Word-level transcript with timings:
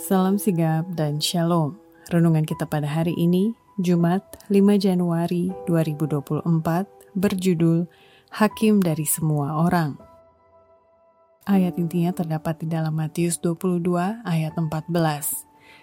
Salam 0.00 0.40
sigap 0.40 0.88
dan 0.96 1.20
shalom. 1.20 1.76
Renungan 2.08 2.48
kita 2.48 2.64
pada 2.64 2.88
hari 2.88 3.12
ini, 3.20 3.52
Jumat 3.76 4.24
5 4.48 4.80
Januari 4.80 5.52
2024, 5.68 6.40
berjudul 7.12 7.84
Hakim 8.32 8.80
dari 8.80 9.04
Semua 9.04 9.60
Orang. 9.60 10.00
Ayat 11.44 11.76
intinya 11.76 12.16
terdapat 12.16 12.64
di 12.64 12.72
dalam 12.72 12.96
Matius 12.96 13.36
22 13.44 14.24
ayat 14.24 14.56
14. 14.56 14.88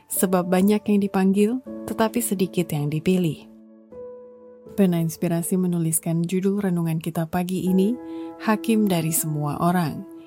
Sebab 0.09 0.49
banyak 0.49 0.81
yang 0.81 0.97
dipanggil, 0.97 1.61
tetapi 1.85 2.17
sedikit 2.17 2.73
yang 2.73 2.89
dipilih. 2.89 3.45
Pena 4.73 4.97
Inspirasi 4.97 5.61
menuliskan 5.61 6.25
judul 6.25 6.65
renungan 6.65 6.97
kita 6.97 7.29
pagi 7.29 7.69
ini, 7.69 7.93
Hakim 8.41 8.89
dari 8.89 9.13
Semua 9.13 9.61
Orang 9.61 10.16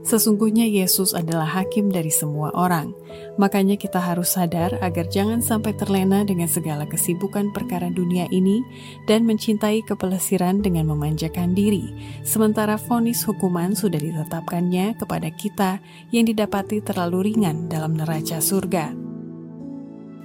Sesungguhnya 0.00 0.64
Yesus 0.64 1.12
adalah 1.12 1.44
hakim 1.60 1.92
dari 1.92 2.08
semua 2.08 2.48
orang, 2.56 2.96
makanya 3.36 3.76
kita 3.76 4.00
harus 4.00 4.32
sadar 4.32 4.72
agar 4.80 5.04
jangan 5.12 5.44
sampai 5.44 5.76
terlena 5.76 6.24
dengan 6.24 6.48
segala 6.48 6.88
kesibukan 6.88 7.52
perkara 7.52 7.92
dunia 7.92 8.24
ini 8.32 8.64
dan 9.04 9.28
mencintai 9.28 9.84
kepelesiran 9.84 10.64
dengan 10.64 10.88
memanjakan 10.88 11.52
diri, 11.52 11.92
sementara 12.24 12.80
vonis 12.80 13.20
hukuman 13.28 13.76
sudah 13.76 14.00
ditetapkannya 14.00 14.96
kepada 14.96 15.28
kita 15.36 15.84
yang 16.16 16.24
didapati 16.24 16.80
terlalu 16.80 17.32
ringan 17.36 17.68
dalam 17.68 17.92
neraca 17.92 18.40
surga. 18.40 18.96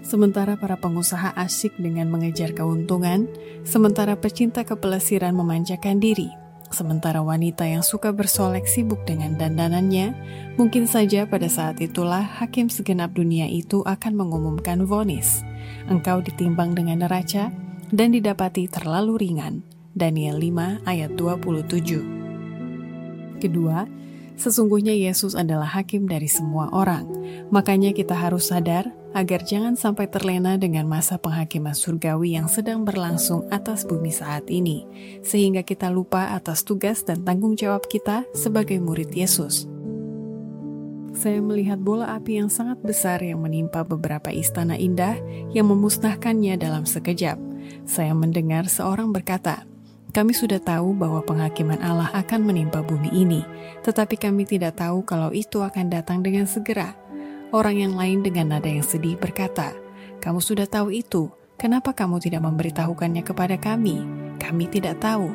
Sementara 0.05 0.55
para 0.55 0.79
pengusaha 0.79 1.35
asyik 1.35 1.81
dengan 1.81 2.07
mengejar 2.07 2.55
keuntungan, 2.55 3.27
sementara 3.67 4.13
pecinta 4.15 4.61
kepelesiran 4.61 5.33
memanjakan 5.33 5.97
diri, 5.97 6.29
Sementara 6.73 7.21
wanita 7.21 7.69
yang 7.69 7.85
suka 7.85 8.09
bersolek 8.09 8.65
sibuk 8.65 9.05
dengan 9.05 9.37
dandanannya, 9.37 10.17
mungkin 10.57 10.89
saja 10.89 11.29
pada 11.29 11.45
saat 11.45 11.77
itulah 11.77 12.25
hakim 12.25 12.73
segenap 12.73 13.13
dunia 13.13 13.45
itu 13.45 13.85
akan 13.85 14.17
mengumumkan 14.17 14.89
vonis. 14.89 15.45
Engkau 15.85 16.25
ditimbang 16.25 16.73
dengan 16.73 17.05
neraca 17.05 17.53
dan 17.93 18.09
didapati 18.13 18.65
terlalu 18.65 19.21
ringan. 19.21 19.61
Daniel 19.95 20.41
5 20.41 20.83
ayat 20.83 21.15
27 21.15 23.39
Kedua, 23.39 23.87
Sesungguhnya 24.35 24.91
Yesus 24.91 25.31
adalah 25.31 25.79
hakim 25.79 26.11
dari 26.11 26.27
semua 26.27 26.67
orang, 26.75 27.07
makanya 27.55 27.95
kita 27.95 28.11
harus 28.11 28.51
sadar 28.51 28.91
agar 29.15 29.47
jangan 29.47 29.79
sampai 29.79 30.11
terlena 30.11 30.59
dengan 30.59 30.83
masa 30.91 31.15
penghakiman 31.15 31.71
surgawi 31.71 32.35
yang 32.35 32.51
sedang 32.51 32.83
berlangsung 32.83 33.47
atas 33.47 33.87
bumi 33.87 34.11
saat 34.11 34.51
ini, 34.51 34.83
sehingga 35.23 35.63
kita 35.63 35.87
lupa 35.87 36.35
atas 36.35 36.67
tugas 36.67 37.07
dan 37.07 37.23
tanggung 37.23 37.55
jawab 37.55 37.87
kita 37.87 38.27
sebagai 38.35 38.75
murid 38.83 39.15
Yesus. 39.15 39.71
Saya 41.15 41.39
melihat 41.39 41.79
bola 41.79 42.11
api 42.19 42.43
yang 42.43 42.51
sangat 42.51 42.75
besar 42.83 43.23
yang 43.23 43.39
menimpa 43.39 43.87
beberapa 43.87 44.35
istana 44.35 44.75
indah 44.75 45.15
yang 45.55 45.71
memusnahkannya 45.71 46.59
dalam 46.59 46.83
sekejap. 46.83 47.39
Saya 47.87 48.11
mendengar 48.11 48.67
seorang 48.67 49.15
berkata, 49.15 49.63
kami 50.11 50.35
sudah 50.35 50.59
tahu 50.59 50.91
bahwa 50.91 51.23
penghakiman 51.23 51.79
Allah 51.79 52.11
akan 52.11 52.43
menimpa 52.43 52.83
bumi 52.83 53.15
ini, 53.15 53.47
tetapi 53.87 54.19
kami 54.19 54.43
tidak 54.43 54.75
tahu 54.75 55.07
kalau 55.07 55.31
itu 55.31 55.63
akan 55.63 55.87
datang 55.87 56.19
dengan 56.19 56.47
segera. 56.47 56.95
Orang 57.55 57.79
yang 57.79 57.95
lain 57.95 58.19
dengan 58.19 58.51
nada 58.51 58.67
yang 58.67 58.83
sedih 58.83 59.15
berkata, 59.15 59.71
"Kamu 60.19 60.43
sudah 60.43 60.67
tahu 60.67 60.91
itu, 60.91 61.31
kenapa 61.55 61.95
kamu 61.95 62.19
tidak 62.19 62.43
memberitahukannya 62.43 63.23
kepada 63.23 63.55
kami? 63.55 64.03
Kami 64.35 64.67
tidak 64.67 64.99
tahu." 64.99 65.31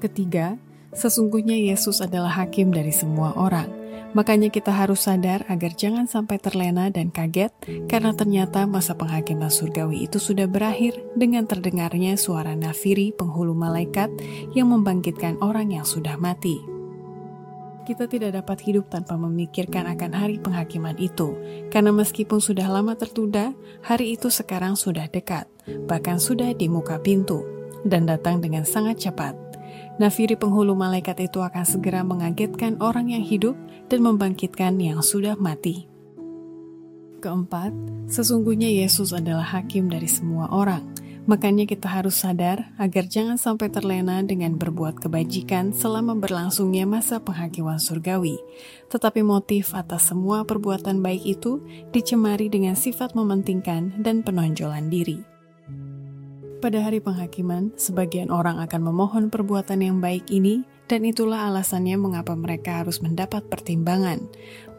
Ketiga, 0.00 0.56
sesungguhnya 0.96 1.60
Yesus 1.60 2.00
adalah 2.00 2.32
hakim 2.40 2.72
dari 2.72 2.88
semua 2.88 3.36
orang. 3.36 3.68
Makanya 4.16 4.48
kita 4.48 4.72
harus 4.72 5.04
sadar 5.04 5.44
agar 5.52 5.76
jangan 5.76 6.08
sampai 6.08 6.40
terlena 6.40 6.88
dan 6.88 7.12
kaget 7.12 7.52
karena 7.84 8.16
ternyata 8.16 8.64
masa 8.64 8.96
penghakiman 8.96 9.52
surgawi 9.52 10.08
itu 10.08 10.16
sudah 10.16 10.48
berakhir 10.48 10.96
dengan 11.12 11.44
terdengarnya 11.44 12.16
suara 12.16 12.56
nafiri 12.56 13.12
penghulu 13.12 13.52
malaikat 13.52 14.08
yang 14.56 14.72
membangkitkan 14.72 15.36
orang 15.44 15.68
yang 15.68 15.84
sudah 15.84 16.16
mati. 16.16 16.77
Kita 17.88 18.04
tidak 18.04 18.36
dapat 18.36 18.60
hidup 18.68 18.92
tanpa 18.92 19.16
memikirkan 19.16 19.88
akan 19.88 20.12
hari 20.12 20.36
penghakiman 20.36 20.92
itu, 21.00 21.32
karena 21.72 21.88
meskipun 21.88 22.36
sudah 22.36 22.68
lama 22.68 22.92
tertunda, 22.92 23.56
hari 23.80 24.12
itu 24.12 24.28
sekarang 24.28 24.76
sudah 24.76 25.08
dekat, 25.08 25.48
bahkan 25.88 26.20
sudah 26.20 26.52
di 26.52 26.68
muka 26.68 27.00
pintu, 27.00 27.48
dan 27.88 28.04
datang 28.04 28.44
dengan 28.44 28.68
sangat 28.68 29.08
cepat. 29.08 29.32
Nafiri 29.96 30.36
penghulu 30.36 30.76
malaikat 30.76 31.32
itu 31.32 31.40
akan 31.40 31.64
segera 31.64 32.04
mengagetkan 32.04 32.76
orang 32.84 33.08
yang 33.08 33.24
hidup 33.24 33.56
dan 33.88 34.04
membangkitkan 34.04 34.76
yang 34.76 35.00
sudah 35.00 35.40
mati. 35.40 35.88
Keempat, 37.24 37.72
sesungguhnya 38.04 38.68
Yesus 38.68 39.16
adalah 39.16 39.48
hakim 39.48 39.88
dari 39.88 40.12
semua 40.12 40.52
orang. 40.52 40.84
Makanya 41.28 41.68
kita 41.68 41.92
harus 41.92 42.24
sadar 42.24 42.72
agar 42.80 43.04
jangan 43.04 43.36
sampai 43.36 43.68
terlena 43.68 44.24
dengan 44.24 44.56
berbuat 44.56 44.96
kebajikan 44.96 45.76
selama 45.76 46.16
berlangsungnya 46.16 46.88
masa 46.88 47.20
penghakiman 47.20 47.76
surgawi. 47.76 48.40
Tetapi 48.88 49.20
motif 49.20 49.76
atas 49.76 50.08
semua 50.08 50.48
perbuatan 50.48 51.04
baik 51.04 51.38
itu 51.38 51.60
dicemari 51.92 52.48
dengan 52.48 52.72
sifat 52.72 53.12
mementingkan 53.12 54.00
dan 54.00 54.24
penonjolan 54.24 54.88
diri. 54.88 55.20
Pada 56.64 56.80
hari 56.82 56.98
penghakiman, 56.98 57.76
sebagian 57.76 58.32
orang 58.32 58.58
akan 58.58 58.88
memohon 58.88 59.30
perbuatan 59.30 59.84
yang 59.84 60.00
baik 60.00 60.26
ini, 60.32 60.64
dan 60.88 61.04
itulah 61.04 61.46
alasannya 61.46 62.00
mengapa 62.00 62.34
mereka 62.34 62.82
harus 62.82 62.98
mendapat 63.04 63.46
pertimbangan. 63.46 64.24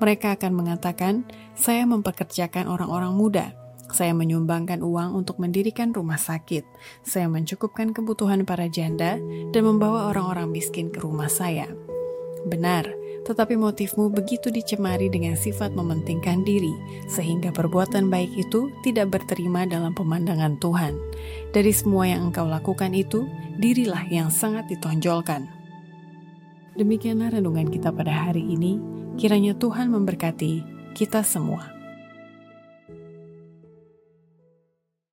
Mereka 0.01 0.35
akan 0.35 0.51
mengatakan, 0.59 1.23
"Saya 1.55 1.87
mempekerjakan 1.87 2.67
orang-orang 2.67 3.15
muda, 3.15 3.55
saya 3.91 4.13
menyumbangkan 4.13 4.81
uang 4.81 5.17
untuk 5.17 5.37
mendirikan 5.41 5.93
rumah 5.93 6.17
sakit, 6.17 6.65
saya 7.01 7.27
mencukupkan 7.27 7.93
kebutuhan 7.93 8.45
para 8.45 8.69
janda, 8.69 9.17
dan 9.53 9.61
membawa 9.65 10.09
orang-orang 10.13 10.49
miskin 10.49 10.93
ke 10.93 11.01
rumah 11.01 11.27
saya." 11.29 11.69
Benar, 12.47 12.87
tetapi 13.27 13.59
motifmu 13.59 14.09
begitu 14.09 14.47
dicemari 14.47 15.11
dengan 15.11 15.35
sifat 15.35 15.75
mementingkan 15.75 16.41
diri, 16.47 16.71
sehingga 17.11 17.51
perbuatan 17.51 18.07
baik 18.07 18.31
itu 18.33 18.71
tidak 18.81 19.11
berterima 19.11 19.67
dalam 19.67 19.91
pemandangan 19.91 20.55
Tuhan. 20.57 20.95
Dari 21.51 21.71
semua 21.75 22.07
yang 22.07 22.31
engkau 22.31 22.47
lakukan 22.47 22.95
itu, 22.95 23.27
dirilah 23.59 24.07
yang 24.07 24.31
sangat 24.31 24.71
ditonjolkan. 24.71 25.45
Demikianlah 26.79 27.35
renungan 27.35 27.67
kita 27.67 27.91
pada 27.91 28.31
hari 28.31 28.41
ini. 28.41 28.79
Kiranya 29.19 29.51
Tuhan 29.59 29.91
memberkati 29.91 30.63
kita 30.95 31.27
semua. 31.27 31.78